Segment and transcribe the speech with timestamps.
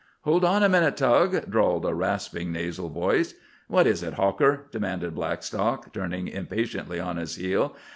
[0.23, 3.35] "Hold on a minute, Tug," drawled a rasping nasal voice.
[3.67, 7.75] "What is it, Hawker?" demanded Blackstock, turning impatiently on his heel.